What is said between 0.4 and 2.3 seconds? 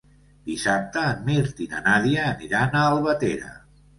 Dissabte en Mirt i na Nàdia